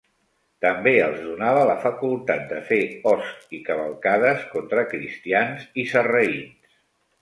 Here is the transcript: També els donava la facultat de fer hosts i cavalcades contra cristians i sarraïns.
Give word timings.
També 0.65 0.93
els 1.07 1.19
donava 1.25 1.65
la 1.73 1.75
facultat 1.83 2.43
de 2.55 2.63
fer 2.71 2.81
hosts 3.13 3.55
i 3.59 3.63
cavalcades 3.71 4.45
contra 4.57 4.91
cristians 4.97 5.73
i 5.85 5.91
sarraïns. 5.97 6.79